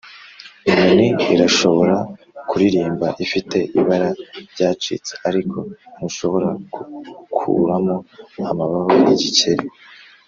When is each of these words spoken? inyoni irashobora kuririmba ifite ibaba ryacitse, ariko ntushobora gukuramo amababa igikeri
inyoni 0.69 1.07
irashobora 1.33 1.95
kuririmba 2.49 3.07
ifite 3.25 3.57
ibaba 3.79 4.09
ryacitse, 4.51 5.13
ariko 5.27 5.57
ntushobora 5.95 6.49
gukuramo 6.73 7.95
amababa 8.51 8.93
igikeri 9.13 9.65